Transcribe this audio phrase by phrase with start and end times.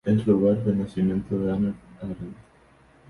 [0.03, 2.35] Es el lugar de nacimiento de Hannah Arendt.